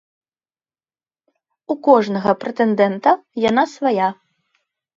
[1.75, 3.15] У кожнага прэтэндэнта
[3.49, 4.09] яна свая.